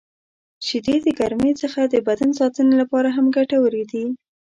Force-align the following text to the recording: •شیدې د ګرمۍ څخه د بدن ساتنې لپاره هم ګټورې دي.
•شیدې 0.65 0.95
د 1.05 1.07
ګرمۍ 1.19 1.51
څخه 1.61 1.81
د 1.85 1.95
بدن 2.07 2.29
ساتنې 2.39 2.75
لپاره 2.81 3.09
هم 3.17 3.25
ګټورې 3.37 3.83
دي. 3.91 4.05